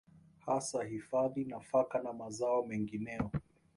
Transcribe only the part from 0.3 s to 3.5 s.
hasa kuhifadhi nafaka na mazao mengineyo